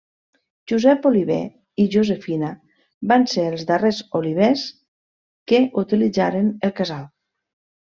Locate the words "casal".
6.83-7.09